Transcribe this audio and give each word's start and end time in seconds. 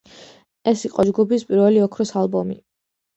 ეს 0.69 0.85
იყო 0.87 1.05
ჯგუფის 1.09 1.45
პირველი 1.49 1.83
ოქროს 1.89 2.13
ალბომი. 2.23 2.57